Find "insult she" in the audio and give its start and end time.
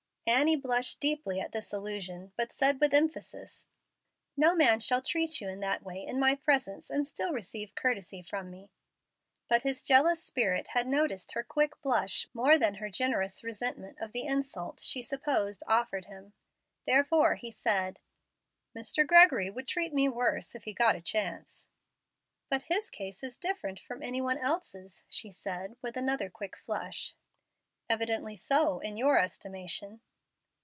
14.25-15.01